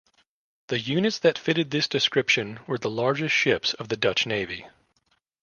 [0.69, 4.65] The units that fitted this description were the largest ships of the Dutch navy.